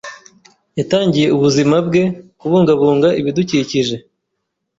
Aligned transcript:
Yitangiye 0.77 1.27
ubuzima 1.35 1.75
bwe 1.87 2.03
kubungabunga 2.39 3.09
ibidukikije. 3.19 3.95